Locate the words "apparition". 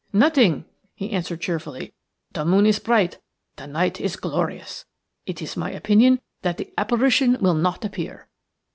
6.75-7.37